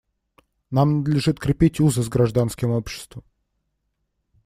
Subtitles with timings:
[0.71, 3.23] Нам надлежит крепить узы с гражданским обществом.